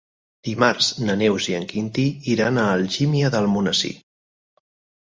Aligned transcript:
Dimarts 0.47 0.87
na 1.09 1.17
Neus 1.23 1.49
i 1.51 1.55
en 1.59 1.67
Quintí 1.75 2.07
iran 2.35 2.59
a 2.63 2.67
Algímia 2.81 3.35
d'Almonesir. 3.39 3.97